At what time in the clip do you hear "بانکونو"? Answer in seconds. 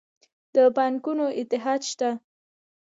0.75-1.25